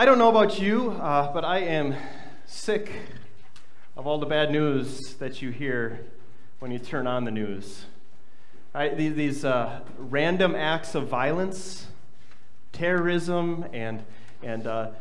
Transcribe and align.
I 0.00 0.06
don't 0.06 0.16
know 0.16 0.30
about 0.30 0.58
you, 0.58 0.92
uh, 0.92 1.30
but 1.30 1.44
I 1.44 1.58
am 1.58 1.94
sick 2.46 2.90
of 3.98 4.06
all 4.06 4.16
the 4.16 4.24
bad 4.24 4.50
news 4.50 5.12
that 5.16 5.42
you 5.42 5.50
hear 5.50 6.06
when 6.58 6.70
you 6.70 6.78
turn 6.78 7.06
on 7.06 7.26
the 7.26 7.30
news. 7.30 7.84
These 8.74 9.44
uh, 9.44 9.80
random 9.98 10.54
acts 10.54 10.94
of 10.94 11.08
violence, 11.08 11.88
terrorism, 12.72 13.66
and, 13.74 14.02
and 14.42 14.66
uh, 14.66 14.92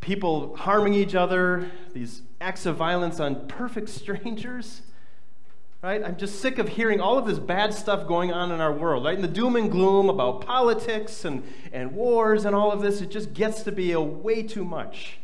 people 0.00 0.54
harming 0.58 0.94
each 0.94 1.16
other, 1.16 1.72
these 1.92 2.22
acts 2.40 2.66
of 2.66 2.76
violence 2.76 3.18
on 3.18 3.48
perfect 3.48 3.88
strangers 4.00 4.82
right? 5.84 6.02
I'm 6.02 6.16
just 6.16 6.40
sick 6.40 6.58
of 6.58 6.66
hearing 6.66 6.98
all 6.98 7.18
of 7.18 7.26
this 7.26 7.38
bad 7.38 7.74
stuff 7.74 8.08
going 8.08 8.32
on 8.32 8.50
in 8.50 8.58
our 8.58 8.72
world, 8.72 9.04
right? 9.04 9.14
And 9.14 9.22
the 9.22 9.28
doom 9.28 9.54
and 9.54 9.70
gloom 9.70 10.08
about 10.08 10.40
politics 10.40 11.26
and, 11.26 11.44
and 11.74 11.92
wars 11.92 12.46
and 12.46 12.56
all 12.56 12.72
of 12.72 12.80
this, 12.80 13.02
it 13.02 13.10
just 13.10 13.34
gets 13.34 13.62
to 13.64 13.72
be 13.72 13.92
a 13.92 14.00
way 14.00 14.42
too 14.42 14.64
much. 14.64 15.18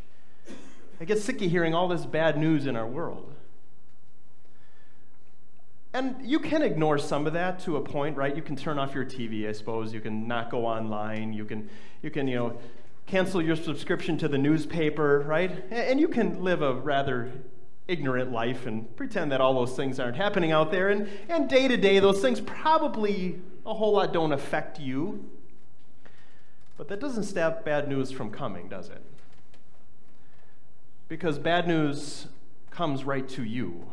I 1.01 1.06
get 1.06 1.18
sick 1.18 1.41
of 1.41 1.51
hearing 1.51 1.74
all 1.74 1.88
this 1.88 2.04
bad 2.04 2.37
news 2.37 2.66
in 2.66 2.77
our 2.77 2.87
world. 2.87 3.32
And 5.95 6.16
you 6.20 6.38
can 6.38 6.60
ignore 6.60 6.98
some 6.98 7.27
of 7.27 7.32
that 7.32 7.60
to 7.60 7.79
a 7.79 7.80
point, 7.80 8.18
right? 8.18 8.37
You 8.37 8.42
can 8.42 8.54
turn 8.54 8.79
off 8.79 8.95
your 8.95 9.06
TV, 9.06 9.48
I 9.48 9.52
suppose. 9.52 9.95
You 9.95 10.02
can 10.02 10.29
not 10.29 10.51
go 10.51 10.66
online. 10.66 11.32
You 11.32 11.46
can, 11.46 11.70
you 12.02 12.10
can, 12.10 12.29
you 12.29 12.37
know, 12.37 12.59
cancel 13.06 13.40
your 13.40 13.56
subscription 13.56 14.18
to 14.18 14.29
the 14.29 14.37
newspaper, 14.37 15.20
right? 15.20 15.65
And 15.70 15.98
you 15.98 16.09
can 16.09 16.45
live 16.45 16.60
a 16.60 16.74
rather 16.74 17.32
ignorant 17.91 18.30
life 18.30 18.67
and 18.67 18.95
pretend 18.97 19.33
that 19.33 19.41
all 19.41 19.55
those 19.55 19.77
things 19.77 19.99
aren't 19.99 20.17
happening 20.17 20.53
out 20.53 20.71
there. 20.71 20.89
And, 20.89 21.09
and 21.29 21.49
day 21.49 21.67
to 21.67 21.77
day, 21.77 21.99
those 21.99 22.21
things 22.21 22.41
probably 22.41 23.41
a 23.66 23.75
whole 23.75 23.93
lot 23.93 24.13
don't 24.13 24.33
affect 24.33 24.79
you. 24.79 25.29
But 26.77 26.89
that 26.89 27.01
doesn't 27.01 27.25
stop 27.25 27.65
bad 27.65 27.89
news 27.89 28.11
from 28.11 28.30
coming, 28.30 28.69
does 28.69 28.89
it? 28.89 29.03
Because 31.09 31.38
bad 31.38 31.66
news 31.66 32.29
comes 32.71 33.05
right 33.05 33.29
to 33.30 33.43
you. 33.43 33.87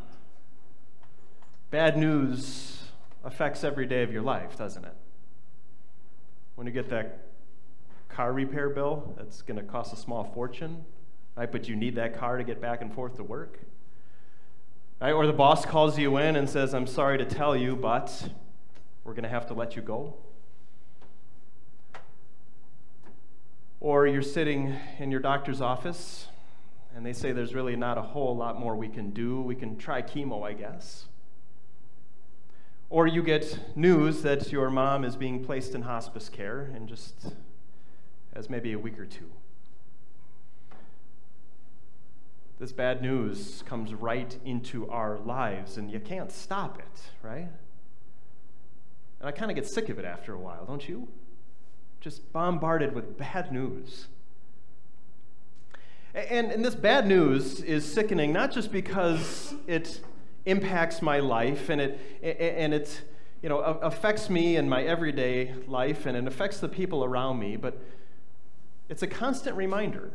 Bad 1.71 1.97
news 1.97 2.83
affects 3.23 3.63
every 3.63 3.87
day 3.87 4.03
of 4.03 4.13
your 4.13 4.21
life, 4.21 4.57
doesn't 4.57 4.85
it? 4.85 4.93
When 6.55 6.65
you 6.65 6.71
get 6.71 6.89
that 6.89 7.19
car 8.09 8.31
repair 8.31 8.69
bill 8.69 9.13
that's 9.17 9.41
going 9.41 9.59
to 9.59 9.63
cost 9.63 9.91
a 9.91 9.97
small 9.97 10.23
fortune, 10.23 10.85
right? 11.35 11.51
But 11.51 11.67
you 11.67 11.75
need 11.75 11.95
that 11.95 12.17
car 12.17 12.37
to 12.37 12.43
get 12.43 12.61
back 12.61 12.81
and 12.81 12.93
forth 12.93 13.15
to 13.17 13.23
work. 13.23 13.59
Right? 14.99 15.11
Or 15.11 15.27
the 15.27 15.33
boss 15.33 15.65
calls 15.65 15.99
you 15.99 16.17
in 16.17 16.35
and 16.35 16.49
says, 16.49 16.73
I'm 16.73 16.87
sorry 16.87 17.17
to 17.19 17.25
tell 17.25 17.55
you, 17.55 17.75
but 17.75 18.29
we're 19.03 19.13
going 19.13 19.23
to 19.23 19.29
have 19.29 19.47
to 19.47 19.53
let 19.53 19.75
you 19.75 19.81
go. 19.81 20.15
Or 23.79 24.07
you're 24.07 24.23
sitting 24.23 24.75
in 24.97 25.11
your 25.11 25.19
doctor's 25.19 25.61
office 25.61 26.27
and 26.95 27.05
they 27.05 27.13
say 27.13 27.31
there's 27.31 27.53
really 27.53 27.75
not 27.75 27.99
a 27.99 28.01
whole 28.01 28.35
lot 28.35 28.59
more 28.59 28.75
we 28.75 28.87
can 28.87 29.11
do. 29.11 29.39
We 29.39 29.53
can 29.53 29.77
try 29.77 30.01
chemo, 30.01 30.43
I 30.43 30.53
guess. 30.53 31.05
Or 32.89 33.05
you 33.05 33.21
get 33.21 33.77
news 33.77 34.23
that 34.23 34.51
your 34.51 34.71
mom 34.71 35.03
is 35.03 35.15
being 35.15 35.45
placed 35.45 35.75
in 35.75 35.83
hospice 35.83 36.27
care 36.27 36.71
in 36.75 36.87
just 36.87 37.35
as 38.33 38.49
maybe 38.49 38.73
a 38.73 38.79
week 38.79 38.97
or 38.97 39.05
two. 39.05 39.29
This 42.59 42.71
bad 42.71 43.01
news 43.01 43.63
comes 43.67 43.93
right 43.93 44.35
into 44.43 44.89
our 44.89 45.19
lives, 45.19 45.77
and 45.77 45.91
you 45.91 45.99
can't 45.99 46.31
stop 46.31 46.79
it, 46.79 47.01
right? 47.21 47.47
And 49.19 49.29
I 49.29 49.31
kind 49.31 49.51
of 49.51 49.55
get 49.55 49.67
sick 49.67 49.89
of 49.89 49.99
it 49.99 50.05
after 50.05 50.33
a 50.33 50.39
while, 50.39 50.65
don't 50.65 50.87
you? 50.87 51.07
Just 51.99 52.31
bombarded 52.33 52.93
with 52.93 53.17
bad 53.17 53.51
news. 53.51 54.07
And, 56.15 56.51
and 56.51 56.65
this 56.65 56.73
bad 56.73 57.05
news 57.05 57.61
is 57.61 57.85
sickening, 57.85 58.33
not 58.33 58.51
just 58.51 58.71
because 58.71 59.53
it 59.67 60.01
impacts 60.45 61.01
my 61.01 61.19
life 61.19 61.69
and 61.69 61.79
it, 61.79 61.99
and 62.23 62.73
it 62.73 63.01
you 63.43 63.49
know, 63.49 63.59
affects 63.59 64.29
me 64.29 64.55
in 64.55 64.67
my 64.67 64.83
everyday 64.83 65.53
life 65.67 66.07
and 66.07 66.17
it 66.17 66.25
affects 66.25 66.59
the 66.59 66.69
people 66.69 67.03
around 67.03 67.37
me, 67.37 67.55
but 67.55 67.77
it's 68.89 69.03
a 69.03 69.07
constant 69.07 69.55
reminder 69.55 70.11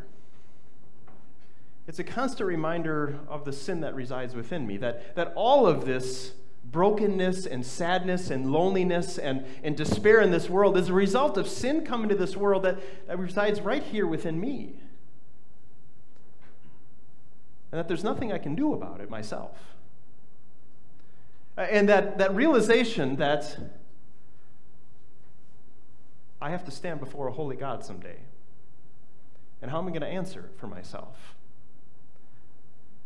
it's 1.86 1.98
a 1.98 2.04
constant 2.04 2.46
reminder 2.46 3.18
of 3.28 3.44
the 3.44 3.52
sin 3.52 3.80
that 3.80 3.94
resides 3.94 4.34
within 4.34 4.66
me, 4.66 4.76
that, 4.78 5.16
that 5.16 5.32
all 5.34 5.66
of 5.66 5.84
this 5.84 6.32
brokenness 6.64 7.44
and 7.44 7.66
sadness 7.66 8.30
and 8.30 8.50
loneliness 8.50 9.18
and, 9.18 9.44
and 9.64 9.76
despair 9.76 10.20
in 10.20 10.30
this 10.30 10.48
world 10.48 10.76
is 10.76 10.88
a 10.88 10.92
result 10.92 11.36
of 11.36 11.48
sin 11.48 11.84
coming 11.84 12.08
to 12.08 12.14
this 12.14 12.36
world 12.36 12.62
that, 12.62 12.78
that 13.08 13.18
resides 13.18 13.60
right 13.60 13.82
here 13.82 14.06
within 14.06 14.40
me. 14.40 14.74
And 17.72 17.78
that 17.78 17.88
there's 17.88 18.04
nothing 18.04 18.32
I 18.32 18.38
can 18.38 18.54
do 18.54 18.74
about 18.74 19.00
it 19.00 19.10
myself. 19.10 19.56
And 21.56 21.88
that, 21.88 22.18
that 22.18 22.34
realization 22.34 23.16
that 23.16 23.58
I 26.40 26.50
have 26.50 26.64
to 26.64 26.70
stand 26.70 27.00
before 27.00 27.28
a 27.28 27.32
holy 27.32 27.56
God 27.56 27.84
someday. 27.84 28.18
And 29.60 29.70
how 29.70 29.78
am 29.78 29.86
I 29.86 29.90
going 29.90 30.02
to 30.02 30.06
answer 30.06 30.50
for 30.56 30.66
myself? 30.66 31.34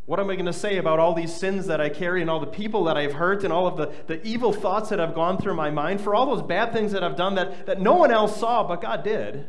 What 0.06 0.21
am 0.21 0.31
I 0.31 0.34
going 0.34 0.47
to 0.47 0.53
say 0.53 0.77
about 0.77 1.00
all 1.00 1.15
these 1.15 1.34
sins 1.34 1.67
that 1.67 1.81
I 1.81 1.89
carry 1.89 2.21
and 2.21 2.31
all 2.31 2.39
the 2.39 2.47
people 2.47 2.84
that 2.84 2.97
I've 2.97 3.15
hurt 3.15 3.43
and 3.43 3.53
all 3.53 3.67
of 3.67 3.77
the, 3.77 3.93
the 4.06 4.25
evil 4.25 4.53
thoughts 4.53 4.89
that 4.91 5.00
have 5.00 5.15
gone 5.15 5.37
through 5.37 5.55
my 5.55 5.69
mind 5.69 6.00
for 6.00 6.15
all 6.15 6.27
those 6.27 6.43
bad 6.43 6.72
things 6.72 6.93
that 6.93 7.03
I've 7.03 7.17
done 7.17 7.34
that, 7.34 7.67
that 7.67 7.81
no 7.81 7.94
one 7.94 8.12
else 8.12 8.39
saw 8.39 8.62
but 8.62 8.81
God 8.81 9.03
did? 9.03 9.47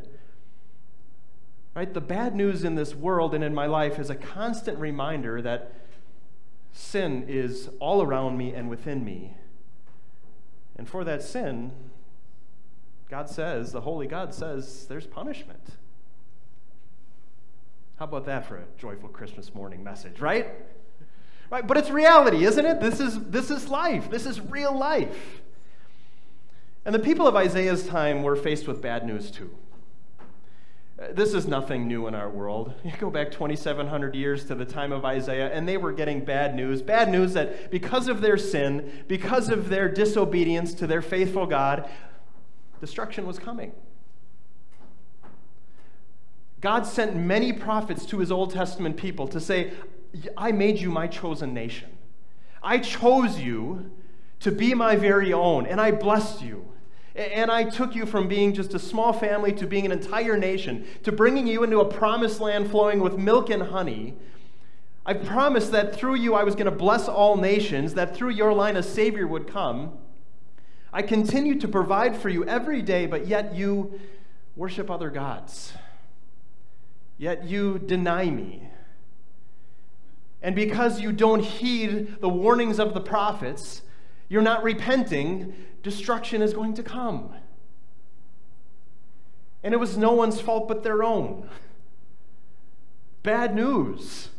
Right? 1.75 1.93
The 1.93 2.01
bad 2.01 2.33
news 2.33 2.63
in 2.63 2.73
this 2.73 2.95
world 2.95 3.35
and 3.35 3.43
in 3.43 3.53
my 3.53 3.67
life 3.67 3.99
is 3.99 4.09
a 4.09 4.15
constant 4.15 4.79
reminder 4.79 5.43
that 5.43 5.71
sin 6.73 7.25
is 7.27 7.69
all 7.79 8.01
around 8.01 8.35
me 8.35 8.51
and 8.51 8.67
within 8.67 9.05
me. 9.05 9.35
And 10.75 10.89
for 10.89 11.03
that 11.03 11.21
sin, 11.21 11.71
God 13.09 13.29
says, 13.29 13.73
the 13.73 13.81
Holy 13.81 14.07
God 14.07 14.33
says, 14.33 14.87
there's 14.87 15.05
punishment. 15.05 15.77
How 17.97 18.05
about 18.05 18.25
that 18.27 18.47
for 18.47 18.57
a 18.57 18.63
joyful 18.77 19.09
Christmas 19.09 19.55
morning 19.55 19.83
message, 19.83 20.19
right? 20.19 20.47
Right, 21.49 21.65
but 21.65 21.77
it's 21.77 21.89
reality, 21.89 22.45
isn't 22.45 22.65
it? 22.65 22.79
This 22.79 22.99
is 22.99 23.19
this 23.29 23.49
is 23.49 23.69
life. 23.69 24.09
This 24.09 24.25
is 24.25 24.39
real 24.39 24.77
life. 24.77 25.41
And 26.85 26.93
the 26.93 26.99
people 26.99 27.27
of 27.27 27.35
Isaiah's 27.35 27.87
time 27.87 28.21
were 28.21 28.35
faced 28.35 28.67
with 28.67 28.81
bad 28.81 29.05
news 29.05 29.31
too. 29.31 29.49
Uh, 31.01 31.07
this 31.11 31.33
is 31.33 31.47
nothing 31.47 31.87
new 31.87 32.07
in 32.07 32.13
our 32.13 32.29
world. 32.29 32.73
You 32.83 32.91
go 32.99 33.09
back 33.09 33.31
2,700 33.31 34.15
years 34.15 34.45
to 34.45 34.55
the 34.55 34.65
time 34.65 34.91
of 34.91 35.03
Isaiah, 35.03 35.51
and 35.51 35.67
they 35.67 35.77
were 35.77 35.91
getting 35.91 36.23
bad 36.23 36.55
news. 36.55 36.81
Bad 36.81 37.09
news 37.09 37.33
that 37.33 37.71
because 37.71 38.07
of 38.07 38.21
their 38.21 38.37
sin, 38.37 39.03
because 39.07 39.49
of 39.49 39.69
their 39.69 39.89
disobedience 39.89 40.73
to 40.75 40.87
their 40.87 41.01
faithful 41.01 41.45
God, 41.45 41.89
destruction 42.79 43.25
was 43.25 43.39
coming. 43.39 43.73
God 46.59 46.87
sent 46.87 47.15
many 47.15 47.53
prophets 47.53 48.05
to 48.07 48.17
his 48.17 48.31
Old 48.31 48.51
Testament 48.51 48.97
people 48.97 49.27
to 49.27 49.39
say, 49.39 49.73
I 50.35 50.51
made 50.51 50.79
you 50.79 50.89
my 50.89 51.07
chosen 51.07 51.53
nation. 51.53 51.89
I 52.63 52.79
chose 52.79 53.39
you 53.39 53.91
to 54.39 54.51
be 54.51 54.73
my 54.73 54.95
very 54.95 55.31
own, 55.33 55.67
and 55.67 55.79
I 55.79 55.91
blessed 55.91 56.41
you. 56.41 56.65
And 57.15 57.51
I 57.51 57.63
took 57.63 57.95
you 57.95 58.05
from 58.05 58.27
being 58.27 58.53
just 58.53 58.73
a 58.73 58.79
small 58.79 59.13
family 59.13 59.51
to 59.53 59.65
being 59.67 59.85
an 59.85 59.91
entire 59.91 60.37
nation, 60.37 60.85
to 61.03 61.11
bringing 61.11 61.47
you 61.47 61.63
into 61.63 61.79
a 61.79 61.85
promised 61.85 62.39
land 62.39 62.69
flowing 62.69 62.99
with 62.99 63.17
milk 63.17 63.49
and 63.49 63.63
honey. 63.63 64.15
I 65.05 65.13
promised 65.13 65.71
that 65.71 65.95
through 65.95 66.15
you 66.15 66.35
I 66.35 66.43
was 66.43 66.55
going 66.55 66.65
to 66.65 66.71
bless 66.71 67.07
all 67.07 67.37
nations, 67.37 67.93
that 67.93 68.15
through 68.15 68.31
your 68.31 68.53
line 68.53 68.75
a 68.75 68.83
Savior 68.83 69.25
would 69.25 69.47
come. 69.47 69.97
I 70.91 71.01
continue 71.01 71.59
to 71.59 71.67
provide 71.67 72.17
for 72.17 72.29
you 72.29 72.43
every 72.45 72.81
day, 72.81 73.05
but 73.05 73.27
yet 73.27 73.55
you 73.55 73.99
worship 74.55 74.89
other 74.89 75.09
gods 75.09 75.73
yet 77.17 77.45
you 77.45 77.79
deny 77.79 78.29
me. 78.29 78.69
And 80.41 80.55
because 80.55 81.01
you 81.01 81.11
don't 81.11 81.43
heed 81.43 82.21
the 82.21 82.29
warnings 82.29 82.79
of 82.79 82.93
the 82.93 83.01
prophets, 83.01 83.81
you're 84.29 84.41
not 84.41 84.63
repenting, 84.63 85.53
destruction 85.83 86.41
is 86.41 86.53
going 86.53 86.73
to 86.75 86.83
come. 86.83 87.33
And 89.63 89.73
it 89.73 89.77
was 89.77 89.97
no 89.97 90.13
one's 90.13 90.39
fault 90.39 90.67
but 90.67 90.83
their 90.83 91.03
own. 91.03 91.49
Bad 93.23 93.55
news. 93.55 94.29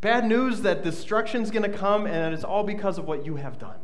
Bad 0.00 0.26
news 0.26 0.62
that 0.62 0.82
destruction's 0.82 1.50
going 1.50 1.70
to 1.70 1.78
come 1.78 2.06
and 2.06 2.34
it's 2.34 2.44
all 2.44 2.64
because 2.64 2.98
of 2.98 3.06
what 3.06 3.24
you 3.24 3.36
have 3.36 3.58
done. 3.58 3.78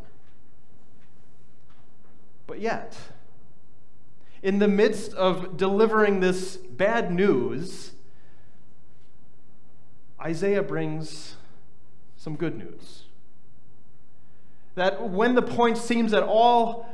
But 2.46 2.60
yet, 2.60 2.96
in 4.42 4.58
the 4.58 4.68
midst 4.68 5.12
of 5.14 5.56
delivering 5.56 6.20
this 6.20 6.56
bad 6.56 7.12
news, 7.12 7.92
Isaiah 10.20 10.62
brings 10.62 11.36
some 12.16 12.36
good 12.36 12.56
news. 12.56 13.04
That 14.74 15.08
when 15.08 15.34
the 15.34 15.42
point 15.42 15.78
seems 15.78 16.12
that 16.12 16.22
all 16.22 16.86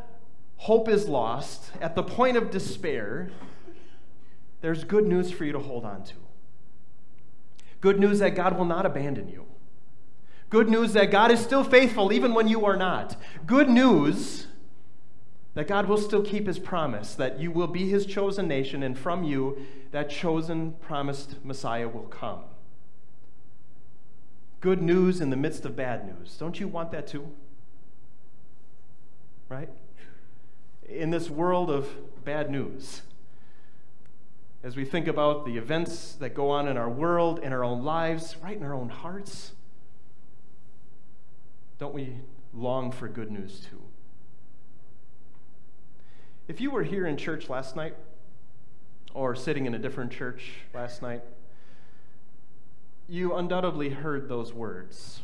hope 0.56 0.88
is 0.88 1.08
lost, 1.08 1.70
at 1.81 1.94
the 1.94 2.02
point 2.02 2.37
of 2.37 2.50
despair, 2.50 3.31
there's 4.61 4.85
good 4.85 5.06
news 5.06 5.31
for 5.31 5.44
you 5.44 5.52
to 5.52 5.58
hold 5.58 5.85
on 5.85 6.05
to. 6.05 6.14
Good 7.81 8.00
news 8.00 8.20
that 8.20 8.35
God 8.35 8.56
will 8.56 8.64
not 8.64 8.87
abandon 8.87 9.29
you. 9.29 9.44
Good 10.49 10.70
news 10.70 10.93
that 10.94 11.11
God 11.11 11.31
is 11.31 11.41
still 11.41 11.64
faithful 11.64 12.12
even 12.12 12.32
when 12.32 12.49
you 12.49 12.64
are 12.64 12.76
not. 12.76 13.17
Good 13.44 13.69
news 13.69 14.46
that 15.55 15.69
God 15.69 15.89
will 15.89 15.99
still 15.99 16.23
keep 16.23 16.47
his 16.47 16.59
promise, 16.59 17.15
that 17.15 17.39
you 17.39 17.51
will 17.51 17.69
be 17.69 17.89
his 17.89 18.06
chosen 18.06 18.49
nation, 18.49 18.83
and 18.83 18.99
from 18.99 19.23
you, 19.23 19.65
that 19.93 20.11
chosen, 20.11 20.73
promised 20.81 21.45
Messiah 21.45 21.89
will 21.89 22.03
come. 22.03 22.41
Good 24.61 24.83
news 24.83 25.21
in 25.21 25.31
the 25.31 25.37
midst 25.37 25.65
of 25.65 25.77
bad 25.77 26.06
news. 26.06 26.37
Don't 26.39 26.59
you 26.59 26.67
want 26.67 26.91
that 26.91 27.06
too? 27.06 27.31
Right? 29.49 29.69
In 30.89 31.11
this 31.11 31.31
world 31.31 31.71
of 31.71 31.89
bad 32.25 32.51
news, 32.51 33.03
as 34.65 34.77
we 34.77 34.85
think 34.85 35.06
about 35.06 35.45
the 35.45 35.56
events 35.56 36.15
that 36.15 36.31
go 36.31 36.51
on 36.51 36.67
in 36.67 36.77
our 36.77 36.89
world, 36.89 37.39
in 37.39 37.53
our 37.53 37.62
own 37.62 37.85
lives, 37.85 38.37
right 38.43 38.56
in 38.56 38.62
our 38.62 38.75
own 38.75 38.89
hearts, 38.89 39.53
don't 41.79 41.95
we 41.95 42.17
long 42.55 42.91
for 42.91 43.06
good 43.06 43.31
news 43.31 43.61
too? 43.71 43.83
If 46.46 46.61
you 46.61 46.70
were 46.70 46.82
here 46.82 47.06
in 47.06 47.17
church 47.17 47.49
last 47.49 47.75
night, 47.75 47.96
or 49.14 49.35
sitting 49.35 49.64
in 49.64 49.75
a 49.75 49.79
different 49.79 50.12
church 50.12 50.50
last 50.75 51.00
night, 51.00 51.23
you 53.08 53.35
undoubtedly 53.35 53.91
heard 53.91 54.29
those 54.29 54.52
words. 54.52 55.20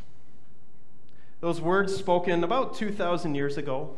Those 1.40 1.60
words 1.60 1.94
spoken 1.94 2.42
about 2.42 2.74
2,000 2.74 3.34
years 3.34 3.58
ago 3.58 3.96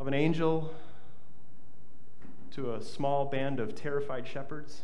of 0.00 0.06
an 0.06 0.14
angel 0.14 0.74
to 2.50 2.74
a 2.74 2.82
small 2.82 3.24
band 3.24 3.58
of 3.58 3.74
terrified 3.74 4.26
shepherds 4.26 4.82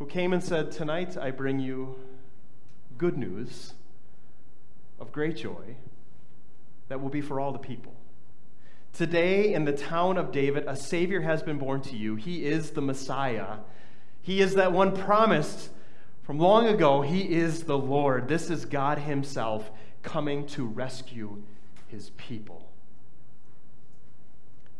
who 0.00 0.06
came 0.06 0.32
and 0.32 0.42
said, 0.42 0.72
Tonight 0.72 1.16
I 1.16 1.30
bring 1.30 1.60
you 1.60 1.96
good 2.96 3.16
news 3.16 3.74
of 4.98 5.12
great 5.12 5.36
joy 5.36 5.76
that 6.88 7.00
will 7.00 7.10
be 7.10 7.20
for 7.20 7.38
all 7.38 7.52
the 7.52 7.58
people. 7.58 7.94
Today, 8.92 9.52
in 9.52 9.64
the 9.64 9.72
town 9.72 10.18
of 10.18 10.32
David, 10.32 10.64
a 10.66 10.74
Savior 10.74 11.20
has 11.20 11.42
been 11.42 11.58
born 11.58 11.80
to 11.82 11.96
you. 11.96 12.16
He 12.16 12.44
is 12.44 12.70
the 12.70 12.80
Messiah. 12.80 13.58
He 14.20 14.40
is 14.40 14.54
that 14.54 14.72
one 14.72 14.96
promised 14.96 15.70
from 16.22 16.38
long 16.38 16.66
ago. 16.66 17.02
He 17.02 17.34
is 17.34 17.64
the 17.64 17.78
Lord. 17.78 18.28
This 18.28 18.50
is 18.50 18.64
God 18.64 18.98
Himself 18.98 19.70
coming 20.02 20.46
to 20.48 20.66
rescue 20.66 21.42
His 21.86 22.10
people. 22.10 22.68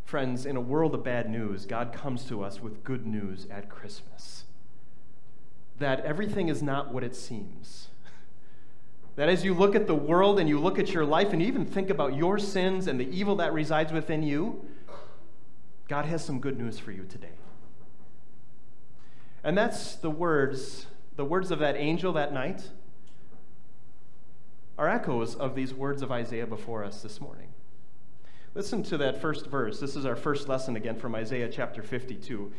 Friends, 0.05 0.47
in 0.47 0.57
a 0.57 0.61
world 0.61 0.95
of 0.95 1.05
bad 1.05 1.31
news, 1.31 1.67
God 1.67 1.93
comes 1.93 2.25
to 2.25 2.43
us 2.43 2.63
with 2.63 2.83
good 2.83 3.07
news 3.07 3.47
at 3.51 3.69
Christmas. 3.69 4.45
That 5.79 6.01
everything 6.01 6.49
is 6.49 6.63
not 6.63 6.93
what 6.93 7.05
it 7.05 7.15
seems. 7.15 7.89
That 9.19 9.29
as 9.29 9.45
you 9.45 9.53
look 9.53 9.75
at 9.75 9.89
the 9.89 9.97
world 9.97 10.39
and 10.39 10.49
you 10.49 10.61
look 10.61 10.79
at 10.79 10.93
your 10.93 11.05
life 11.05 11.33
and 11.33 11.43
you 11.43 11.49
even 11.49 11.67
think 11.67 11.91
about 11.91 12.15
your 12.15 12.39
sins 12.39 12.87
and 12.87 13.01
the 13.01 13.11
evil 13.11 13.35
that 13.37 13.53
resides 13.53 13.91
within 13.91 14.23
you, 14.23 14.65
God 15.89 16.05
has 16.05 16.25
some 16.25 16.39
good 16.39 16.57
news 16.57 16.79
for 16.79 16.93
you 16.93 17.03
today. 17.03 17.33
And 19.43 19.59
that's 19.59 19.97
the 19.97 20.09
words, 20.09 20.87
the 21.17 21.25
words 21.25 21.51
of 21.51 21.59
that 21.59 21.75
angel 21.75 22.13
that 22.13 22.33
night 22.33 22.63
are 24.79 24.89
echoes 24.89 25.35
of 25.35 25.57
these 25.57 25.75
words 25.75 26.01
of 26.01 26.13
Isaiah 26.13 26.47
before 26.47 26.85
us 26.85 27.03
this 27.03 27.21
morning. 27.21 27.49
Listen 28.55 28.85
to 28.85 28.97
that 28.99 29.21
first 29.21 29.49
verse. 29.49 29.81
This 29.81 29.97
is 29.97 30.07
our 30.07 30.15
first 30.15 30.49
lesson 30.49 30.77
again 30.77 30.95
from 30.95 31.17
Isaiah 31.17 31.49
chapter 31.49 31.83
52. 31.83 32.53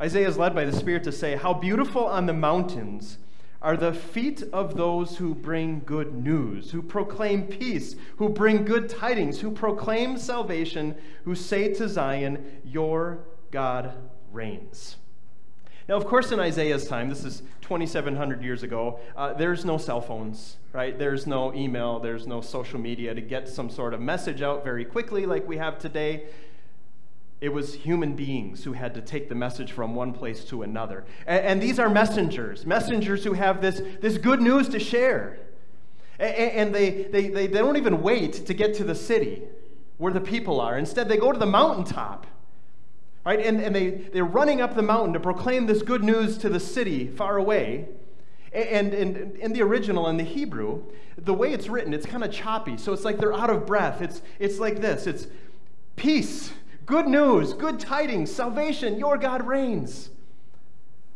Isaiah 0.00 0.26
is 0.26 0.36
led 0.36 0.52
by 0.52 0.64
the 0.64 0.76
Spirit 0.76 1.04
to 1.04 1.12
say, 1.12 1.36
How 1.36 1.54
beautiful 1.54 2.04
on 2.04 2.26
the 2.26 2.32
mountains 2.32 3.18
are 3.62 3.76
the 3.76 3.94
feet 3.94 4.42
of 4.52 4.76
those 4.76 5.16
who 5.16 5.34
bring 5.34 5.80
good 5.86 6.12
news, 6.14 6.72
who 6.72 6.82
proclaim 6.82 7.46
peace, 7.46 7.94
who 8.16 8.28
bring 8.28 8.64
good 8.64 8.88
tidings, 8.88 9.40
who 9.40 9.52
proclaim 9.52 10.18
salvation, 10.18 10.96
who 11.24 11.34
say 11.34 11.72
to 11.72 11.88
Zion, 11.88 12.60
Your 12.64 13.20
God 13.52 13.94
reigns. 14.32 14.96
Now, 15.88 15.96
of 15.96 16.06
course, 16.06 16.32
in 16.32 16.40
Isaiah's 16.40 16.86
time, 16.86 17.08
this 17.08 17.24
is 17.24 17.42
2,700 17.62 18.42
years 18.42 18.62
ago, 18.62 19.00
uh, 19.16 19.32
there's 19.34 19.64
no 19.64 19.78
cell 19.78 20.00
phones, 20.00 20.56
right? 20.72 20.98
There's 20.98 21.26
no 21.26 21.54
email, 21.54 22.00
there's 22.00 22.26
no 22.26 22.40
social 22.40 22.80
media 22.80 23.14
to 23.14 23.20
get 23.20 23.48
some 23.48 23.70
sort 23.70 23.94
of 23.94 24.00
message 24.00 24.42
out 24.42 24.64
very 24.64 24.84
quickly 24.84 25.26
like 25.26 25.46
we 25.46 25.56
have 25.56 25.78
today. 25.78 26.24
It 27.42 27.52
was 27.52 27.74
human 27.74 28.14
beings 28.14 28.62
who 28.62 28.72
had 28.72 28.94
to 28.94 29.00
take 29.00 29.28
the 29.28 29.34
message 29.34 29.72
from 29.72 29.96
one 29.96 30.12
place 30.12 30.44
to 30.44 30.62
another. 30.62 31.04
And, 31.26 31.44
and 31.44 31.62
these 31.62 31.80
are 31.80 31.90
messengers, 31.90 32.64
messengers 32.64 33.24
who 33.24 33.32
have 33.32 33.60
this, 33.60 33.82
this 34.00 34.16
good 34.16 34.40
news 34.40 34.68
to 34.68 34.78
share. 34.78 35.40
And, 36.20 36.34
and 36.36 36.74
they, 36.74 37.02
they, 37.10 37.26
they, 37.26 37.48
they 37.48 37.58
don't 37.58 37.76
even 37.76 38.00
wait 38.00 38.46
to 38.46 38.54
get 38.54 38.74
to 38.74 38.84
the 38.84 38.94
city 38.94 39.42
where 39.98 40.12
the 40.12 40.20
people 40.20 40.60
are. 40.60 40.78
Instead, 40.78 41.08
they 41.08 41.16
go 41.16 41.32
to 41.32 41.38
the 41.38 41.44
mountaintop. 41.44 42.28
Right? 43.26 43.44
And, 43.44 43.60
and 43.60 43.74
they, 43.74 43.90
they're 43.90 44.24
running 44.24 44.60
up 44.60 44.76
the 44.76 44.82
mountain 44.82 45.12
to 45.14 45.20
proclaim 45.20 45.66
this 45.66 45.82
good 45.82 46.04
news 46.04 46.38
to 46.38 46.48
the 46.48 46.60
city 46.60 47.08
far 47.08 47.38
away. 47.38 47.88
And 48.52 48.94
in 48.94 49.52
the 49.52 49.62
original, 49.62 50.06
in 50.06 50.16
the 50.16 50.22
Hebrew, 50.22 50.84
the 51.18 51.34
way 51.34 51.52
it's 51.52 51.68
written, 51.68 51.92
it's 51.92 52.06
kind 52.06 52.22
of 52.22 52.30
choppy. 52.30 52.76
So 52.76 52.92
it's 52.92 53.04
like 53.04 53.18
they're 53.18 53.34
out 53.34 53.50
of 53.50 53.66
breath. 53.66 54.00
It's, 54.00 54.22
it's 54.38 54.60
like 54.60 54.80
this 54.80 55.08
it's 55.08 55.26
peace 55.96 56.52
Good 56.92 57.08
news, 57.08 57.54
good 57.54 57.80
tidings, 57.80 58.30
salvation, 58.30 58.98
your 58.98 59.16
God 59.16 59.46
reigns. 59.46 60.10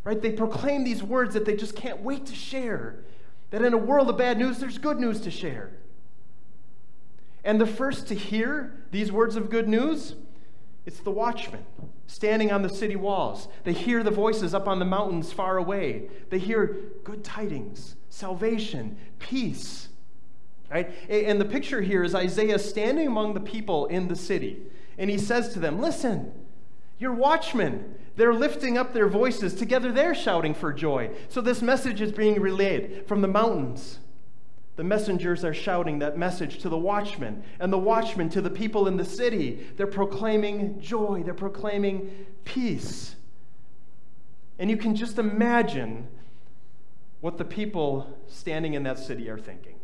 Right? 0.05 0.23
They 0.23 0.33
proclaim 0.33 0.85
these 0.85 1.03
words 1.03 1.35
that 1.35 1.45
they 1.45 1.55
just 1.55 1.77
can't 1.77 2.01
wait 2.01 2.25
to 2.25 2.35
share. 2.35 3.05
That 3.51 3.61
in 3.61 3.75
a 3.75 3.77
world 3.77 4.09
of 4.09 4.17
bad 4.17 4.39
news, 4.39 4.57
there's 4.57 4.79
good 4.79 4.99
news 4.99 5.21
to 5.21 5.31
share. 5.31 5.73
And 7.45 7.61
the 7.61 7.67
first 7.67 8.09
to 8.09 8.15
hear 8.15 8.85
these 8.91 9.13
words 9.13 9.37
of 9.37 9.51
good 9.51 9.69
news, 9.69 10.15
it's 10.87 11.01
the 11.01 11.11
watchmen 11.11 11.67
standing 12.07 12.51
on 12.51 12.63
the 12.63 12.71
city 12.71 12.97
walls. 12.97 13.47
They 13.65 13.75
hear 13.75 14.03
the 14.03 14.11
voices 14.11 14.55
up 14.55 14.67
on 14.67 14.79
the 14.79 14.87
mountains 14.87 15.31
far 15.31 15.59
away. 15.59 16.09
They 16.31 16.39
hear 16.39 16.85
good 17.05 17.23
tidings, 17.23 17.97
salvation, 18.09 18.97
peace. 19.19 19.89
Right? 20.71 20.91
And 21.11 21.39
the 21.39 21.45
picture 21.45 21.83
here 21.83 22.03
is 22.03 22.15
Isaiah 22.15 22.59
standing 22.59 23.07
among 23.07 23.35
the 23.35 23.41
people 23.41 23.85
in 23.85 24.09
the 24.09 24.17
city 24.17 24.63
and 24.99 25.11
he 25.11 25.19
says 25.19 25.53
to 25.53 25.59
them, 25.59 25.81
Listen, 25.81 26.33
your 26.99 27.13
watchmen. 27.13 27.95
They're 28.17 28.33
lifting 28.33 28.79
up 28.79 28.95
their 28.95 29.09
voices. 29.09 29.55
Together 29.55 29.93
they're 29.93 30.15
shouting 30.15 30.55
for 30.55 30.73
joy. 30.73 31.11
So 31.29 31.43
this 31.43 31.61
message 31.61 32.01
is 32.01 32.13
being 32.13 32.41
relayed 32.41 33.05
from 33.07 33.21
the 33.21 33.29
mountains. 33.29 33.99
The 34.77 34.85
messengers 34.85 35.45
are 35.45 35.55
shouting 35.55 35.99
that 36.01 36.19
message 36.19 36.59
to 36.59 36.69
the 36.69 36.77
watchmen, 36.79 37.43
and 37.61 37.73
the 37.73 37.79
watchmen 37.79 38.29
to 38.31 38.43
the 38.43 38.51
people 38.51 38.89
in 38.89 38.99
the 38.99 39.05
city. 39.05 39.67
They're 39.77 39.87
proclaiming 39.87 40.81
joy, 40.81 41.23
they're 41.25 41.35
proclaiming 41.35 42.27
peace. 42.45 43.17
And 44.59 44.71
you 44.71 44.77
can 44.77 44.95
just 44.95 45.19
imagine 45.19 46.09
what 47.21 47.39
the 47.39 47.45
people 47.45 48.19
standing 48.29 48.75
in 48.75 48.83
that 48.83 48.99
city 48.99 49.29
are 49.29 49.39
thinking. 49.39 49.77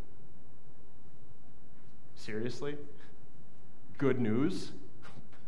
Seriously? 2.15 2.77
Good 3.99 4.21
news? 4.21 4.73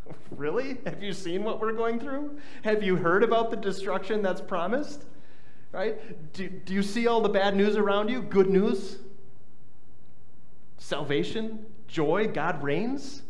really? 0.30 0.78
Have 0.86 1.02
you 1.02 1.12
seen 1.12 1.44
what 1.44 1.60
we're 1.60 1.72
going 1.72 1.98
through? 1.98 2.38
Have 2.62 2.82
you 2.82 2.96
heard 2.96 3.22
about 3.22 3.50
the 3.50 3.56
destruction 3.56 4.22
that's 4.22 4.40
promised? 4.40 5.04
Right? 5.72 6.32
Do, 6.32 6.48
do 6.48 6.72
you 6.72 6.82
see 6.82 7.06
all 7.06 7.20
the 7.20 7.28
bad 7.28 7.56
news 7.56 7.76
around 7.76 8.08
you? 8.08 8.22
Good 8.22 8.48
news? 8.48 8.98
Salvation? 10.78 11.66
Joy? 11.88 12.28
God 12.28 12.62
reigns? 12.62 13.22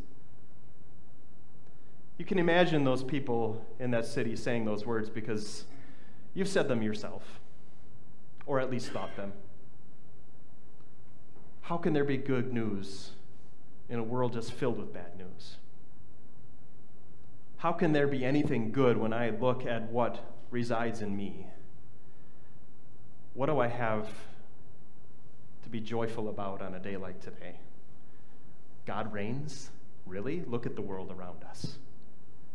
You 2.19 2.25
can 2.25 2.39
imagine 2.39 2.85
those 2.85 3.03
people 3.03 3.65
in 3.81 3.91
that 3.91 4.07
city 4.07 4.37
saying 4.37 4.65
those 4.65 4.87
words 4.87 5.09
because 5.09 5.65
you've 6.35 6.49
said 6.49 6.69
them 6.69 6.83
yourself, 6.83 7.41
or 8.47 8.61
at 8.61 8.71
least 8.71 8.91
thought 8.91 9.17
them. 9.17 9.33
How 11.63 11.77
can 11.77 11.93
there 11.93 12.05
be 12.05 12.17
good 12.17 12.53
news 12.53 13.13
in 13.89 13.99
a 13.99 14.03
world 14.03 14.35
just 14.35 14.53
filled 14.53 14.79
with 14.79 14.93
bad 14.93 15.17
news? 15.17 15.57
How 17.57 17.73
can 17.73 17.93
there 17.93 18.07
be 18.07 18.25
anything 18.25 18.73
good 18.73 18.97
when 18.97 19.13
I 19.13 19.31
look 19.31 19.65
at 19.67 19.91
what 19.91 20.23
resides 20.51 21.01
in 21.01 21.17
me? 21.17 21.47
What 23.35 23.47
do 23.47 23.59
I 23.59 23.69
have 23.69 24.09
to 25.63 25.69
be 25.69 25.81
joyful 25.81 26.29
about 26.29 26.63
on 26.63 26.75
a 26.75 26.79
day 26.79 26.97
like 26.97 27.21
today? 27.21 27.57
God 28.87 29.13
reigns? 29.13 29.71
Really? 30.07 30.45
Look 30.47 30.67
at 30.67 30.77
the 30.77 30.83
world 30.83 31.11
around 31.11 31.43
us. 31.45 31.79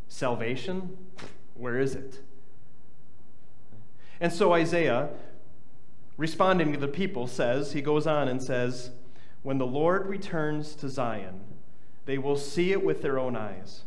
Salvation? 0.08 0.98
Where 1.56 1.80
is 1.80 1.96
it? 1.96 2.20
And 4.22 4.32
so 4.32 4.54
Isaiah, 4.54 5.10
responding 6.18 6.72
to 6.74 6.80
the 6.80 6.88
people, 6.88 7.28
says, 7.28 7.74
he 7.74 7.82
goes 7.82 8.06
on 8.06 8.28
and 8.28 8.42
says, 8.42 8.92
When 9.44 9.58
the 9.58 9.66
Lord 9.66 10.08
returns 10.08 10.76
to 10.76 10.90
Zion, 10.90 11.42
they 12.06 12.18
will 12.18 12.38
see 12.38 12.72
it 12.72 12.84
with 12.84 13.02
their 13.02 13.18
own 13.18 13.36
eyes 13.36 13.84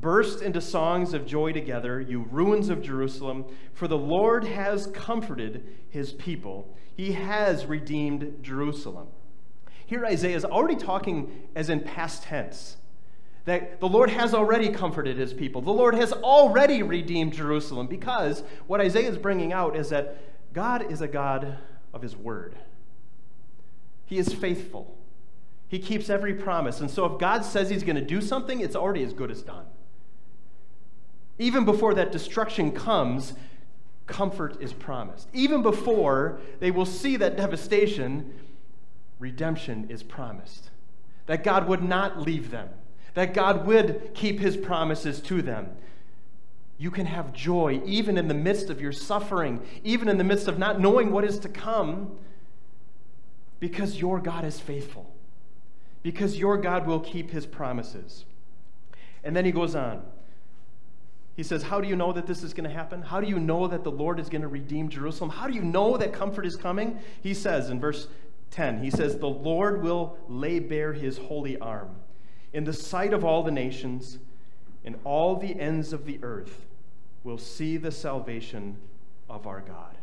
Burst 0.00 0.40
into 0.40 0.62
songs 0.62 1.12
of 1.12 1.26
joy 1.26 1.52
together, 1.52 2.00
you 2.00 2.26
ruins 2.30 2.70
of 2.70 2.80
Jerusalem, 2.80 3.44
for 3.74 3.86
the 3.86 3.98
Lord 3.98 4.44
has 4.44 4.86
comforted 4.88 5.66
his 5.90 6.14
people. 6.14 6.74
He 6.96 7.12
has 7.12 7.66
redeemed 7.66 8.38
Jerusalem. 8.42 9.08
Here, 9.84 10.06
Isaiah 10.06 10.36
is 10.36 10.44
already 10.44 10.76
talking 10.76 11.48
as 11.54 11.68
in 11.68 11.80
past 11.80 12.22
tense. 12.22 12.78
That 13.44 13.80
the 13.80 13.88
Lord 13.88 14.08
has 14.10 14.32
already 14.32 14.70
comforted 14.70 15.18
his 15.18 15.34
people. 15.34 15.60
The 15.60 15.70
Lord 15.70 15.94
has 15.94 16.12
already 16.12 16.82
redeemed 16.82 17.34
Jerusalem 17.34 17.86
because 17.86 18.42
what 18.66 18.80
Isaiah 18.80 19.10
is 19.10 19.18
bringing 19.18 19.52
out 19.52 19.76
is 19.76 19.90
that 19.90 20.18
God 20.52 20.90
is 20.90 21.00
a 21.00 21.08
God 21.08 21.58
of 21.92 22.02
his 22.02 22.16
word. 22.16 22.54
He 24.06 24.18
is 24.18 24.32
faithful. 24.32 24.96
He 25.68 25.78
keeps 25.78 26.08
every 26.08 26.34
promise. 26.34 26.80
And 26.80 26.90
so 26.90 27.04
if 27.04 27.18
God 27.18 27.44
says 27.44 27.68
he's 27.68 27.82
going 27.82 27.96
to 27.96 28.04
do 28.04 28.20
something, 28.20 28.60
it's 28.60 28.76
already 28.76 29.02
as 29.02 29.12
good 29.12 29.30
as 29.30 29.42
done. 29.42 29.66
Even 31.40 31.64
before 31.64 31.94
that 31.94 32.12
destruction 32.12 32.70
comes, 32.70 33.32
comfort 34.06 34.60
is 34.60 34.74
promised. 34.74 35.26
Even 35.32 35.62
before 35.62 36.38
they 36.60 36.70
will 36.70 36.84
see 36.84 37.16
that 37.16 37.38
devastation, 37.38 38.34
redemption 39.18 39.86
is 39.88 40.02
promised. 40.02 40.68
That 41.24 41.42
God 41.42 41.66
would 41.66 41.82
not 41.82 42.20
leave 42.20 42.50
them, 42.50 42.68
that 43.14 43.32
God 43.32 43.66
would 43.66 44.10
keep 44.12 44.38
his 44.38 44.54
promises 44.54 45.18
to 45.22 45.40
them. 45.40 45.70
You 46.76 46.90
can 46.90 47.06
have 47.06 47.32
joy 47.32 47.80
even 47.86 48.18
in 48.18 48.28
the 48.28 48.34
midst 48.34 48.68
of 48.68 48.78
your 48.78 48.92
suffering, 48.92 49.62
even 49.82 50.08
in 50.08 50.18
the 50.18 50.24
midst 50.24 50.46
of 50.46 50.58
not 50.58 50.78
knowing 50.78 51.10
what 51.10 51.24
is 51.24 51.38
to 51.38 51.48
come, 51.48 52.18
because 53.60 53.98
your 53.98 54.20
God 54.20 54.44
is 54.44 54.60
faithful, 54.60 55.10
because 56.02 56.38
your 56.38 56.58
God 56.58 56.86
will 56.86 57.00
keep 57.00 57.30
his 57.30 57.46
promises. 57.46 58.26
And 59.24 59.34
then 59.34 59.46
he 59.46 59.52
goes 59.52 59.74
on. 59.74 60.02
He 61.40 61.44
says, 61.44 61.62
How 61.62 61.80
do 61.80 61.88
you 61.88 61.96
know 61.96 62.12
that 62.12 62.26
this 62.26 62.42
is 62.42 62.52
going 62.52 62.68
to 62.68 62.76
happen? 62.76 63.00
How 63.00 63.18
do 63.18 63.26
you 63.26 63.38
know 63.38 63.66
that 63.66 63.82
the 63.82 63.90
Lord 63.90 64.20
is 64.20 64.28
going 64.28 64.42
to 64.42 64.48
redeem 64.48 64.90
Jerusalem? 64.90 65.30
How 65.30 65.46
do 65.46 65.54
you 65.54 65.62
know 65.62 65.96
that 65.96 66.12
comfort 66.12 66.44
is 66.44 66.54
coming? 66.54 66.98
He 67.22 67.32
says 67.32 67.70
in 67.70 67.80
verse 67.80 68.08
10, 68.50 68.84
He 68.84 68.90
says, 68.90 69.16
The 69.16 69.26
Lord 69.26 69.82
will 69.82 70.18
lay 70.28 70.58
bare 70.58 70.92
his 70.92 71.16
holy 71.16 71.56
arm 71.58 71.96
in 72.52 72.64
the 72.64 72.74
sight 72.74 73.14
of 73.14 73.24
all 73.24 73.42
the 73.42 73.50
nations, 73.50 74.18
and 74.84 74.98
all 75.02 75.34
the 75.34 75.58
ends 75.58 75.94
of 75.94 76.04
the 76.04 76.18
earth 76.22 76.66
will 77.24 77.38
see 77.38 77.78
the 77.78 77.90
salvation 77.90 78.76
of 79.30 79.46
our 79.46 79.62
God. 79.62 79.96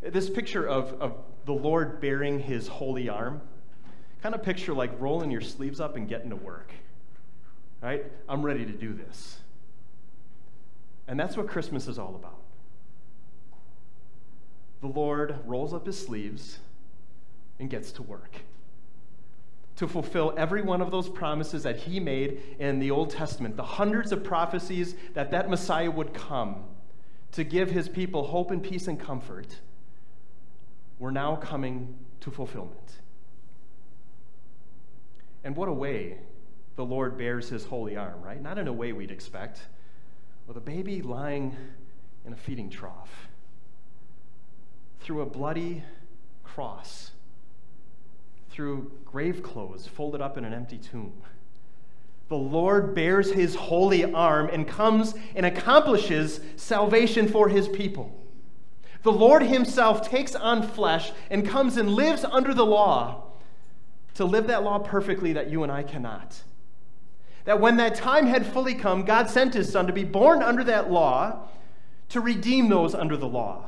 This 0.00 0.30
picture 0.30 0.66
of, 0.66 0.94
of 1.02 1.18
the 1.44 1.52
Lord 1.52 2.00
baring 2.00 2.40
his 2.40 2.66
holy 2.66 3.10
arm, 3.10 3.42
kind 4.22 4.34
of 4.34 4.42
picture 4.42 4.72
like 4.72 4.98
rolling 4.98 5.30
your 5.30 5.42
sleeves 5.42 5.80
up 5.80 5.96
and 5.96 6.08
getting 6.08 6.30
to 6.30 6.36
work. 6.36 6.72
Right? 7.82 8.06
I'm 8.26 8.40
ready 8.40 8.64
to 8.64 8.72
do 8.72 8.94
this. 8.94 9.41
And 11.08 11.18
that's 11.18 11.36
what 11.36 11.48
Christmas 11.48 11.88
is 11.88 11.98
all 11.98 12.14
about. 12.14 12.38
The 14.80 14.88
Lord 14.88 15.38
rolls 15.46 15.72
up 15.72 15.86
his 15.86 15.98
sleeves 15.98 16.58
and 17.58 17.70
gets 17.70 17.92
to 17.92 18.02
work 18.02 18.36
to 19.76 19.88
fulfill 19.88 20.34
every 20.36 20.62
one 20.62 20.80
of 20.80 20.90
those 20.90 21.08
promises 21.08 21.62
that 21.62 21.76
he 21.76 21.98
made 21.98 22.40
in 22.58 22.78
the 22.78 22.90
Old 22.90 23.10
Testament, 23.10 23.56
the 23.56 23.62
hundreds 23.62 24.12
of 24.12 24.22
prophecies 24.22 24.94
that 25.14 25.30
that 25.30 25.48
Messiah 25.48 25.90
would 25.90 26.12
come 26.12 26.64
to 27.32 27.44
give 27.44 27.70
his 27.70 27.88
people 27.88 28.26
hope 28.26 28.50
and 28.50 28.62
peace 28.62 28.86
and 28.86 29.00
comfort, 29.00 29.60
were 30.98 31.10
now 31.10 31.34
coming 31.36 31.96
to 32.20 32.30
fulfillment. 32.30 33.00
And 35.42 35.56
what 35.56 35.68
a 35.68 35.72
way 35.72 36.18
the 36.76 36.84
Lord 36.84 37.16
bares 37.16 37.48
his 37.48 37.64
holy 37.64 37.96
arm, 37.96 38.20
right? 38.22 38.40
Not 38.40 38.58
in 38.58 38.68
a 38.68 38.72
way 38.72 38.92
we'd 38.92 39.10
expect 39.10 39.62
with 40.46 40.56
a 40.56 40.60
baby 40.60 41.02
lying 41.02 41.56
in 42.24 42.32
a 42.32 42.36
feeding 42.36 42.70
trough 42.70 43.28
through 45.00 45.20
a 45.20 45.26
bloody 45.26 45.82
cross, 46.44 47.10
through 48.50 48.92
grave 49.04 49.42
clothes 49.42 49.86
folded 49.86 50.20
up 50.20 50.38
in 50.38 50.44
an 50.44 50.52
empty 50.52 50.78
tomb. 50.78 51.12
The 52.28 52.36
Lord 52.36 52.94
bares 52.94 53.32
his 53.32 53.54
holy 53.54 54.04
arm 54.04 54.48
and 54.52 54.66
comes 54.66 55.14
and 55.34 55.44
accomplishes 55.44 56.40
salvation 56.56 57.28
for 57.28 57.48
his 57.48 57.68
people. 57.68 58.18
The 59.02 59.12
Lord 59.12 59.42
himself 59.42 60.08
takes 60.08 60.34
on 60.34 60.62
flesh 60.62 61.12
and 61.30 61.46
comes 61.46 61.76
and 61.76 61.90
lives 61.90 62.24
under 62.24 62.54
the 62.54 62.64
law 62.64 63.24
to 64.14 64.24
live 64.24 64.46
that 64.46 64.62
law 64.62 64.78
perfectly 64.78 65.32
that 65.32 65.50
you 65.50 65.62
and 65.62 65.72
I 65.72 65.82
cannot. 65.82 66.42
That 67.44 67.60
when 67.60 67.76
that 67.78 67.94
time 67.94 68.26
had 68.26 68.46
fully 68.46 68.74
come, 68.74 69.04
God 69.04 69.28
sent 69.28 69.54
his 69.54 69.70
son 69.70 69.86
to 69.86 69.92
be 69.92 70.04
born 70.04 70.42
under 70.42 70.62
that 70.64 70.90
law 70.90 71.48
to 72.10 72.20
redeem 72.20 72.68
those 72.68 72.94
under 72.94 73.16
the 73.16 73.26
law, 73.26 73.64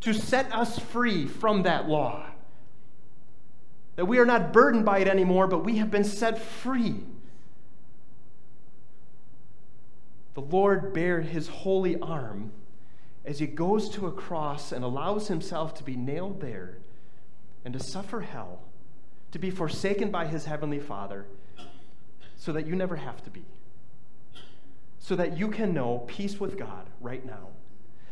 to 0.00 0.14
set 0.14 0.52
us 0.54 0.78
free 0.78 1.26
from 1.26 1.64
that 1.64 1.88
law. 1.88 2.24
That 3.96 4.06
we 4.06 4.18
are 4.18 4.24
not 4.24 4.52
burdened 4.52 4.84
by 4.84 5.00
it 5.00 5.08
anymore, 5.08 5.46
but 5.46 5.64
we 5.64 5.78
have 5.78 5.90
been 5.90 6.04
set 6.04 6.38
free. 6.38 7.00
The 10.34 10.40
Lord 10.40 10.94
bared 10.94 11.26
his 11.26 11.48
holy 11.48 11.98
arm 11.98 12.52
as 13.24 13.40
he 13.40 13.46
goes 13.46 13.88
to 13.90 14.06
a 14.06 14.12
cross 14.12 14.72
and 14.72 14.84
allows 14.84 15.28
himself 15.28 15.74
to 15.74 15.84
be 15.84 15.96
nailed 15.96 16.40
there 16.40 16.78
and 17.64 17.74
to 17.74 17.80
suffer 17.80 18.20
hell, 18.20 18.60
to 19.32 19.38
be 19.38 19.50
forsaken 19.50 20.10
by 20.10 20.26
his 20.26 20.44
heavenly 20.44 20.78
Father 20.78 21.26
so 22.40 22.52
that 22.52 22.66
you 22.66 22.74
never 22.74 22.96
have 22.96 23.22
to 23.22 23.28
be. 23.30 23.44
So 24.98 25.14
that 25.14 25.36
you 25.36 25.48
can 25.48 25.74
know 25.74 26.04
peace 26.06 26.40
with 26.40 26.56
God 26.56 26.88
right 26.98 27.24
now. 27.24 27.48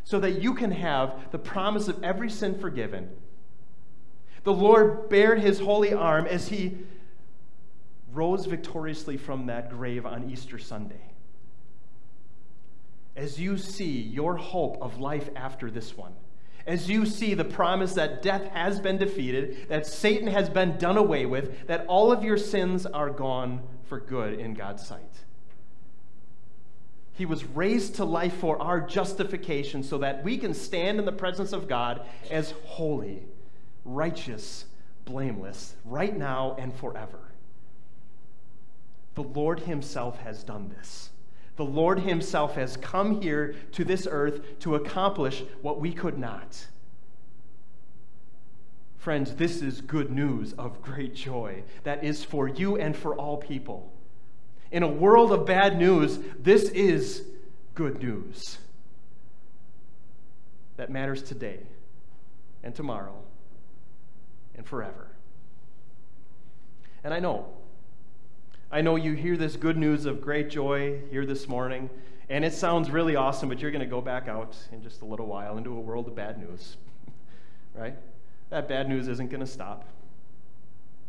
So 0.04 0.20
that 0.20 0.42
you 0.42 0.52
can 0.52 0.70
have 0.70 1.32
the 1.32 1.38
promise 1.38 1.88
of 1.88 2.04
every 2.04 2.28
sin 2.28 2.58
forgiven. 2.58 3.08
The 4.44 4.52
Lord 4.52 5.08
bared 5.08 5.40
his 5.40 5.60
holy 5.60 5.94
arm 5.94 6.26
as 6.26 6.48
he 6.48 6.76
rose 8.12 8.44
victoriously 8.44 9.16
from 9.16 9.46
that 9.46 9.70
grave 9.70 10.04
on 10.04 10.30
Easter 10.30 10.58
Sunday. 10.58 11.00
As 13.16 13.40
you 13.40 13.56
see 13.56 13.98
your 13.98 14.36
hope 14.36 14.76
of 14.82 15.00
life 15.00 15.30
after 15.36 15.70
this 15.70 15.96
one, 15.96 16.12
as 16.66 16.90
you 16.90 17.06
see 17.06 17.32
the 17.32 17.46
promise 17.46 17.94
that 17.94 18.20
death 18.20 18.46
has 18.48 18.78
been 18.78 18.98
defeated, 18.98 19.68
that 19.70 19.86
Satan 19.86 20.28
has 20.28 20.50
been 20.50 20.76
done 20.76 20.98
away 20.98 21.24
with, 21.24 21.66
that 21.66 21.86
all 21.86 22.12
of 22.12 22.22
your 22.22 22.36
sins 22.36 22.84
are 22.84 23.08
gone 23.08 23.62
for 23.88 24.00
good 24.00 24.38
in 24.38 24.54
God's 24.54 24.86
sight. 24.86 25.24
He 27.14 27.26
was 27.26 27.44
raised 27.44 27.96
to 27.96 28.04
life 28.04 28.34
for 28.34 28.62
our 28.62 28.80
justification 28.80 29.82
so 29.82 29.98
that 29.98 30.22
we 30.22 30.38
can 30.38 30.54
stand 30.54 31.00
in 31.00 31.04
the 31.04 31.10
presence 31.10 31.52
of 31.52 31.66
God 31.66 32.06
as 32.30 32.52
holy, 32.64 33.24
righteous, 33.84 34.66
blameless, 35.04 35.74
right 35.84 36.16
now 36.16 36.54
and 36.60 36.72
forever. 36.72 37.18
The 39.16 39.24
Lord 39.24 39.60
Himself 39.60 40.20
has 40.20 40.44
done 40.44 40.68
this. 40.68 41.10
The 41.56 41.64
Lord 41.64 41.98
Himself 41.98 42.54
has 42.54 42.76
come 42.76 43.20
here 43.20 43.56
to 43.72 43.84
this 43.84 44.06
earth 44.08 44.60
to 44.60 44.76
accomplish 44.76 45.42
what 45.60 45.80
we 45.80 45.92
could 45.92 46.18
not. 46.18 46.64
Friends, 48.98 49.36
this 49.36 49.62
is 49.62 49.80
good 49.80 50.10
news 50.10 50.52
of 50.54 50.82
great 50.82 51.14
joy 51.14 51.62
that 51.84 52.02
is 52.02 52.24
for 52.24 52.48
you 52.48 52.76
and 52.76 52.96
for 52.96 53.14
all 53.14 53.36
people. 53.36 53.92
In 54.72 54.82
a 54.82 54.88
world 54.88 55.32
of 55.32 55.46
bad 55.46 55.78
news, 55.78 56.18
this 56.38 56.68
is 56.70 57.22
good 57.74 58.02
news 58.02 58.58
that 60.76 60.90
matters 60.90 61.22
today 61.22 61.60
and 62.64 62.74
tomorrow 62.74 63.14
and 64.56 64.66
forever. 64.66 65.06
And 67.04 67.14
I 67.14 67.20
know, 67.20 67.46
I 68.70 68.80
know 68.80 68.96
you 68.96 69.14
hear 69.14 69.36
this 69.36 69.54
good 69.54 69.76
news 69.76 70.06
of 70.06 70.20
great 70.20 70.50
joy 70.50 71.00
here 71.10 71.24
this 71.24 71.46
morning, 71.46 71.88
and 72.28 72.44
it 72.44 72.52
sounds 72.52 72.90
really 72.90 73.14
awesome, 73.14 73.48
but 73.48 73.60
you're 73.60 73.70
going 73.70 73.80
to 73.80 73.86
go 73.86 74.00
back 74.00 74.26
out 74.26 74.56
in 74.72 74.82
just 74.82 75.02
a 75.02 75.04
little 75.04 75.26
while 75.26 75.56
into 75.56 75.70
a 75.70 75.80
world 75.80 76.08
of 76.08 76.16
bad 76.16 76.38
news, 76.38 76.76
right? 77.74 77.94
That 78.50 78.68
bad 78.68 78.88
news 78.88 79.08
isn't 79.08 79.30
going 79.30 79.40
to 79.40 79.46
stop. 79.46 79.84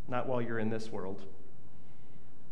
Not 0.08 0.28
while 0.28 0.42
you're 0.42 0.60
in 0.60 0.70
this 0.70 0.92
world. 0.92 1.22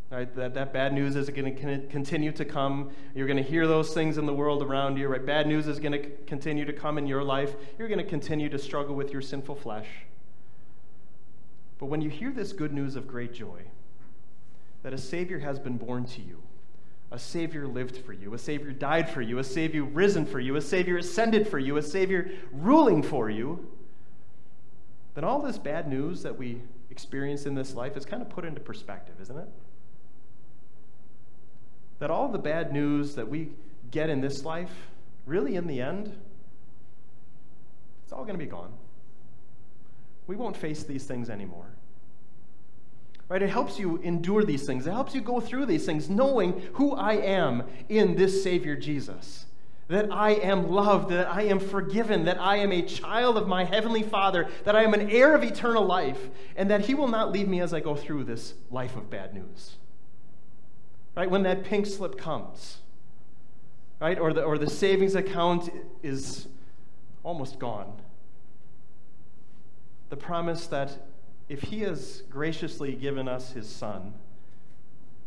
Right? 0.09 0.33
That, 0.35 0.53
that 0.53 0.71
bad 0.71 0.93
news 0.93 1.15
is 1.15 1.29
going 1.29 1.53
to 1.55 1.87
continue 1.87 2.31
to 2.31 2.45
come. 2.45 2.91
You're 3.13 3.27
going 3.27 3.43
to 3.43 3.49
hear 3.49 3.67
those 3.67 3.93
things 3.93 4.17
in 4.17 4.25
the 4.25 4.33
world 4.33 4.63
around 4.63 4.97
you. 4.97 5.07
Right? 5.07 5.25
Bad 5.25 5.47
news 5.47 5.67
is 5.67 5.79
going 5.79 5.91
to 5.91 6.09
continue 6.25 6.63
to 6.65 6.73
come 6.73 6.97
in 6.97 7.07
your 7.07 7.23
life. 7.23 7.55
You're 7.77 7.89
going 7.89 7.99
to 7.99 8.05
continue 8.05 8.47
to 8.49 8.59
struggle 8.59 8.95
with 8.95 9.11
your 9.11 9.21
sinful 9.21 9.55
flesh. 9.55 9.87
But 11.79 11.87
when 11.87 12.01
you 12.01 12.09
hear 12.09 12.31
this 12.31 12.53
good 12.53 12.73
news 12.73 12.95
of 12.95 13.07
great 13.07 13.33
joy, 13.33 13.61
that 14.83 14.93
a 14.93 14.97
Savior 14.97 15.39
has 15.39 15.59
been 15.59 15.77
born 15.77 16.05
to 16.05 16.21
you, 16.21 16.41
a 17.11 17.19
Savior 17.19 17.67
lived 17.67 17.97
for 17.97 18.13
you, 18.13 18.33
a 18.33 18.37
Savior 18.37 18.71
died 18.71 19.09
for 19.09 19.21
you, 19.21 19.39
a 19.39 19.43
Savior 19.43 19.83
risen 19.83 20.25
for 20.25 20.39
you, 20.39 20.55
a 20.55 20.61
Savior 20.61 20.97
ascended 20.97 21.47
for 21.47 21.59
you, 21.59 21.77
a 21.77 21.81
Savior 21.81 22.31
ruling 22.51 23.03
for 23.03 23.29
you, 23.29 23.67
then 25.17 25.23
all 25.23 25.41
this 25.41 25.57
bad 25.57 25.87
news 25.89 26.23
that 26.23 26.37
we 26.37 26.61
experience 26.91 27.45
in 27.45 27.55
this 27.55 27.73
life 27.73 27.97
is 27.97 28.05
kind 28.05 28.21
of 28.21 28.29
put 28.29 28.45
into 28.45 28.61
perspective, 28.61 29.15
isn't 29.19 29.37
it? 29.37 29.49
that 31.99 32.11
all 32.11 32.27
the 32.27 32.37
bad 32.37 32.71
news 32.71 33.15
that 33.15 33.27
we 33.27 33.49
get 33.91 34.09
in 34.09 34.21
this 34.21 34.43
life, 34.45 34.89
really 35.25 35.55
in 35.55 35.67
the 35.67 35.81
end, 35.81 36.15
it's 38.03 38.13
all 38.13 38.23
going 38.23 38.37
to 38.37 38.43
be 38.43 38.49
gone. 38.49 38.71
We 40.27 40.35
won't 40.35 40.55
face 40.55 40.83
these 40.83 41.05
things 41.05 41.29
anymore. 41.29 41.65
Right? 43.29 43.41
It 43.41 43.49
helps 43.49 43.79
you 43.79 43.97
endure 43.97 44.43
these 44.43 44.65
things. 44.65 44.87
It 44.87 44.91
helps 44.91 45.13
you 45.13 45.21
go 45.21 45.39
through 45.39 45.65
these 45.65 45.85
things 45.85 46.09
knowing 46.09 46.61
who 46.73 46.93
I 46.93 47.13
am 47.13 47.63
in 47.89 48.15
this 48.15 48.43
Savior 48.43 48.75
Jesus. 48.75 49.45
That 49.87 50.11
I 50.11 50.31
am 50.31 50.69
loved, 50.69 51.09
that 51.09 51.27
I 51.27 51.43
am 51.43 51.59
forgiven, 51.59 52.25
that 52.25 52.39
I 52.41 52.57
am 52.57 52.73
a 52.73 52.81
child 52.81 53.37
of 53.37 53.47
my 53.47 53.63
Heavenly 53.63 54.03
Father, 54.03 54.49
that 54.65 54.75
I 54.75 54.83
am 54.83 54.93
an 54.93 55.09
heir 55.09 55.33
of 55.33 55.43
eternal 55.43 55.85
life, 55.85 56.29
and 56.57 56.69
that 56.69 56.81
He 56.81 56.93
will 56.93 57.07
not 57.07 57.31
leave 57.31 57.47
me 57.47 57.61
as 57.61 57.73
I 57.73 57.79
go 57.79 57.95
through 57.95 58.25
this 58.25 58.53
life 58.69 58.97
of 58.97 59.09
bad 59.09 59.33
news. 59.33 59.77
Right? 61.15 61.29
When 61.29 61.43
that 61.43 61.63
pink 61.63 61.85
slip 61.85 62.17
comes, 62.17 62.79
right? 63.99 64.19
Or 64.19 64.33
the, 64.33 64.43
or 64.43 64.57
the 64.57 64.69
savings 64.69 65.15
account 65.15 65.69
is 66.03 66.47
almost 67.23 67.59
gone. 67.59 67.93
The 70.09 70.17
promise 70.17 70.67
that 70.67 70.97
if 71.49 71.61
he 71.61 71.79
has 71.81 72.23
graciously 72.29 72.93
given 72.93 73.27
us 73.27 73.51
his 73.51 73.67
son, 73.67 74.13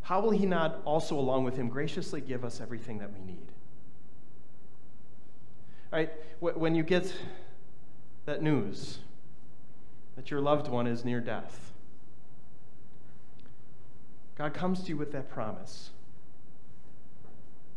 how 0.02 0.20
will 0.20 0.30
he 0.30 0.46
not 0.46 0.80
also, 0.84 1.18
along 1.18 1.44
with 1.44 1.56
him, 1.56 1.68
graciously 1.68 2.20
give 2.20 2.44
us 2.44 2.60
everything 2.60 2.98
that 2.98 3.12
we 3.12 3.20
need? 3.20 3.46
Right? 5.90 6.10
When 6.40 6.74
you 6.74 6.82
get 6.82 7.12
that 8.26 8.42
news 8.42 8.98
that 10.16 10.30
your 10.30 10.40
loved 10.40 10.68
one 10.68 10.86
is 10.86 11.04
near 11.04 11.20
death, 11.20 11.72
God 14.36 14.54
comes 14.54 14.82
to 14.82 14.88
you 14.88 14.96
with 14.96 15.12
that 15.12 15.30
promise. 15.30 15.90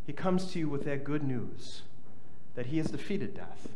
He 0.06 0.14
comes 0.14 0.52
to 0.52 0.60
you 0.60 0.70
with 0.70 0.86
that 0.86 1.04
good 1.04 1.24
news 1.24 1.82
that 2.56 2.68
he 2.68 2.78
has 2.78 2.88
defeated 2.88 3.34
death 3.34 3.70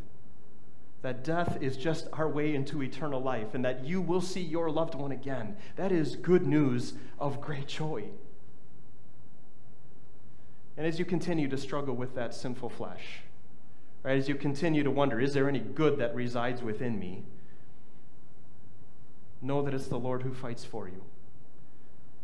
that 1.02 1.22
death 1.22 1.58
is 1.60 1.76
just 1.76 2.08
our 2.12 2.28
way 2.28 2.54
into 2.54 2.82
eternal 2.82 3.20
life 3.20 3.54
and 3.54 3.64
that 3.64 3.84
you 3.84 4.00
will 4.00 4.20
see 4.20 4.40
your 4.40 4.70
loved 4.70 4.94
one 4.94 5.12
again. 5.12 5.56
That 5.76 5.92
is 5.92 6.16
good 6.16 6.46
news 6.46 6.94
of 7.20 7.40
great 7.40 7.68
joy. 7.68 8.04
And 10.76 10.86
as 10.86 10.98
you 10.98 11.04
continue 11.04 11.48
to 11.48 11.56
struggle 11.56 11.94
with 11.94 12.14
that 12.14 12.34
sinful 12.34 12.70
flesh, 12.70 13.20
right, 14.08 14.18
as 14.18 14.28
you 14.28 14.34
continue 14.34 14.82
to 14.82 14.90
wonder, 14.90 15.20
is 15.20 15.34
there 15.34 15.48
any 15.48 15.60
good 15.60 15.98
that 15.98 16.14
resides 16.14 16.62
within 16.62 16.98
me? 16.98 17.24
Know 19.42 19.62
that 19.62 19.74
it's 19.74 19.88
the 19.88 19.98
Lord 19.98 20.22
who 20.22 20.32
fights 20.32 20.64
for 20.64 20.88
you. 20.88 21.02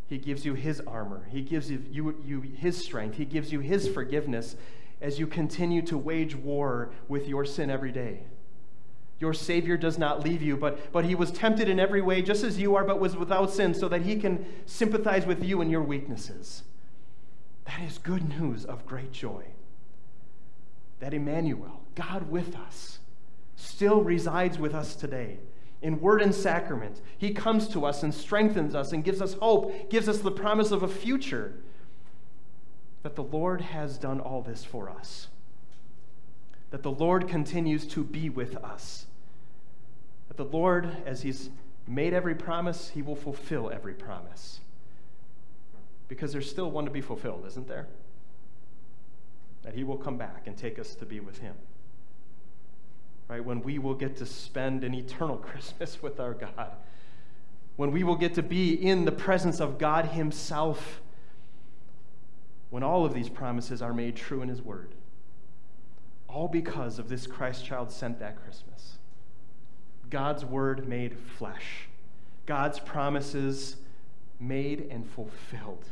He 0.06 0.18
gives 0.18 0.44
you 0.44 0.54
his 0.54 0.80
armor, 0.86 1.26
he 1.30 1.42
gives 1.42 1.70
you, 1.70 2.16
you, 2.24 2.40
his 2.40 2.78
strength, 2.78 3.16
he 3.16 3.24
gives 3.24 3.52
you 3.52 3.60
his 3.60 3.86
forgiveness 3.88 4.56
as 5.00 5.18
you 5.18 5.26
continue 5.26 5.82
to 5.82 5.98
wage 5.98 6.34
war 6.34 6.90
with 7.08 7.28
your 7.28 7.44
sin 7.44 7.70
every 7.70 7.92
day. 7.92 8.20
Your 9.20 9.34
Savior 9.34 9.76
does 9.76 9.98
not 9.98 10.24
leave 10.24 10.42
you, 10.42 10.56
but, 10.56 10.92
but 10.92 11.04
he 11.04 11.14
was 11.14 11.30
tempted 11.30 11.68
in 11.68 11.78
every 11.78 12.02
way, 12.02 12.22
just 12.22 12.44
as 12.44 12.58
you 12.58 12.74
are, 12.74 12.84
but 12.84 13.00
was 13.00 13.16
without 13.16 13.50
sin, 13.50 13.74
so 13.74 13.88
that 13.88 14.02
he 14.02 14.16
can 14.16 14.44
sympathize 14.66 15.26
with 15.26 15.44
you 15.44 15.60
in 15.60 15.70
your 15.70 15.82
weaknesses. 15.82 16.62
That 17.66 17.80
is 17.82 17.98
good 17.98 18.28
news 18.28 18.64
of 18.64 18.86
great 18.86 19.12
joy. 19.12 19.44
That 21.00 21.14
Emmanuel, 21.14 21.82
God 21.94 22.30
with 22.30 22.56
us, 22.56 22.98
still 23.56 24.02
resides 24.02 24.58
with 24.58 24.74
us 24.74 24.94
today. 24.94 25.38
In 25.82 26.00
word 26.00 26.22
and 26.22 26.34
sacrament, 26.34 27.00
he 27.18 27.32
comes 27.32 27.68
to 27.68 27.84
us 27.84 28.02
and 28.02 28.14
strengthens 28.14 28.74
us 28.74 28.92
and 28.92 29.04
gives 29.04 29.20
us 29.20 29.34
hope, 29.34 29.90
gives 29.90 30.08
us 30.08 30.18
the 30.18 30.30
promise 30.30 30.70
of 30.70 30.82
a 30.82 30.88
future. 30.88 31.54
That 33.02 33.16
the 33.16 33.22
Lord 33.22 33.60
has 33.60 33.98
done 33.98 34.20
all 34.20 34.40
this 34.40 34.64
for 34.64 34.88
us. 34.88 35.28
That 36.70 36.82
the 36.82 36.90
Lord 36.90 37.28
continues 37.28 37.86
to 37.88 38.02
be 38.02 38.30
with 38.30 38.56
us 38.56 39.06
that 40.28 40.36
the 40.36 40.44
Lord, 40.56 40.90
as 41.06 41.22
He's 41.22 41.50
made 41.86 42.12
every 42.12 42.34
promise, 42.34 42.90
He 42.90 43.02
will 43.02 43.16
fulfill 43.16 43.70
every 43.70 43.94
promise. 43.94 44.60
Because 46.08 46.32
there's 46.32 46.50
still 46.50 46.70
one 46.70 46.84
to 46.84 46.90
be 46.90 47.00
fulfilled, 47.00 47.44
isn't 47.46 47.68
there? 47.68 47.86
That 49.64 49.74
He 49.74 49.84
will 49.84 49.96
come 49.96 50.16
back 50.16 50.46
and 50.46 50.56
take 50.56 50.78
us 50.78 50.94
to 50.96 51.06
be 51.06 51.20
with 51.20 51.38
Him. 51.38 51.54
Right? 53.28 53.44
When 53.44 53.62
we 53.62 53.78
will 53.78 53.94
get 53.94 54.16
to 54.18 54.26
spend 54.26 54.84
an 54.84 54.94
eternal 54.94 55.36
Christmas 55.50 56.02
with 56.02 56.20
our 56.20 56.34
God. 56.34 56.72
When 57.76 57.90
we 57.90 58.04
will 58.04 58.16
get 58.16 58.34
to 58.34 58.42
be 58.42 58.72
in 58.72 59.04
the 59.04 59.12
presence 59.12 59.60
of 59.60 59.78
God 59.78 60.06
Himself. 60.06 61.00
When 62.70 62.82
all 62.82 63.04
of 63.04 63.14
these 63.14 63.28
promises 63.28 63.82
are 63.82 63.92
made 63.92 64.16
true 64.16 64.42
in 64.42 64.48
His 64.48 64.62
Word. 64.62 64.94
All 66.28 66.48
because 66.48 66.98
of 66.98 67.08
this 67.08 67.26
Christ 67.26 67.64
child 67.64 67.90
sent 67.90 68.18
that 68.20 68.42
Christmas. 68.42 68.98
God's 70.10 70.44
word 70.44 70.86
made 70.88 71.18
flesh, 71.18 71.88
God's 72.46 72.78
promises 72.78 73.76
made 74.38 74.86
and 74.90 75.08
fulfilled. 75.08 75.86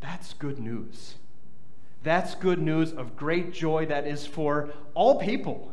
That's 0.00 0.32
good 0.32 0.58
news. 0.58 1.16
That's 2.06 2.36
good 2.36 2.62
news 2.62 2.92
of 2.92 3.16
great 3.16 3.52
joy 3.52 3.86
that 3.86 4.06
is 4.06 4.24
for 4.24 4.70
all 4.94 5.18
people. 5.18 5.72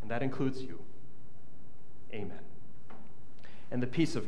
And 0.00 0.10
that 0.10 0.22
includes 0.22 0.62
you. 0.62 0.80
Amen. 2.10 2.40
And 3.70 3.82
the 3.82 3.86
peace 3.86 4.16
of 4.16 4.22
God. 4.22 4.26